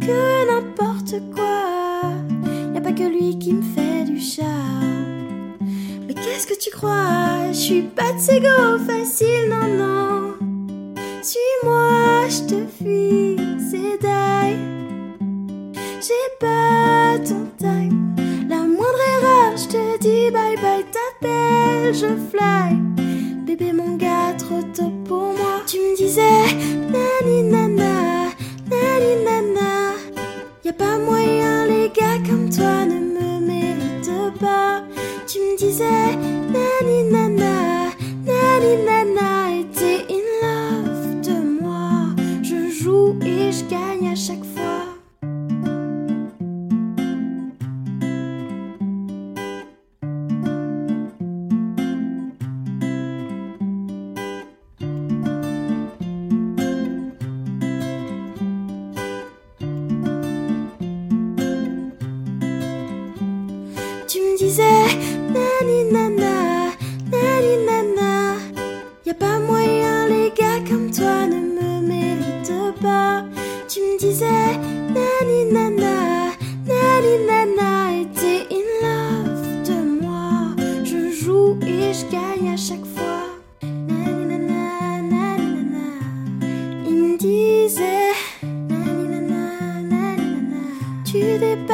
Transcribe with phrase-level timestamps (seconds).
[0.00, 2.12] que n'importe quoi.
[2.74, 5.56] Y a pas que lui qui me fait du charme.
[6.06, 7.50] Mais qu'est-ce que tu crois?
[7.52, 10.34] Je suis pas de ségo facile, non, non.
[11.22, 13.36] Suis-moi, je te fuis,
[13.70, 14.56] c'est die.
[16.00, 18.14] J'ai pas ton time.
[18.48, 22.93] La moindre erreur, je te dis bye bye, t'appelles, je fly.
[35.76, 36.43] 在
[64.14, 64.86] Tu me disais,
[65.34, 66.70] nani nana,
[67.10, 68.36] nani nana.
[69.04, 73.24] Y pas moyen, les gars comme toi ne me méritent pas.
[73.68, 74.56] Tu me disais,
[74.94, 76.30] nani nana,
[76.64, 77.90] nani nana.
[77.98, 80.54] Et t'es in love de moi.
[80.84, 83.26] Je joue et je gagne à chaque fois.
[83.64, 85.86] Nani nana, nani nana.
[86.86, 88.14] Il me disait,
[88.44, 89.42] nani nana,
[89.82, 90.62] nani nana.
[91.04, 91.73] Tu déballes